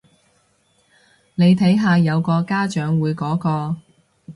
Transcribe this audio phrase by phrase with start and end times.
[1.35, 3.77] 你睇下有個家長會嗰個